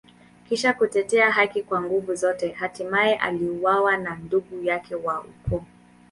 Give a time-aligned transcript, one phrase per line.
[0.49, 5.63] Kisha kutetea haki kwa nguvu zote, hatimaye aliuawa na ndugu yake wa ukoo.